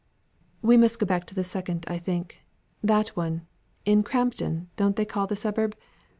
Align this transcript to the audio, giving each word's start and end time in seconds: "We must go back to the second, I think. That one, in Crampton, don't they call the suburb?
"We 0.63 0.77
must 0.77 0.97
go 0.97 1.05
back 1.05 1.25
to 1.25 1.35
the 1.35 1.43
second, 1.43 1.85
I 1.87 1.99
think. 1.99 2.41
That 2.81 3.09
one, 3.09 3.45
in 3.85 4.01
Crampton, 4.01 4.67
don't 4.75 4.95
they 4.95 5.05
call 5.05 5.27
the 5.27 5.35
suburb? 5.35 5.77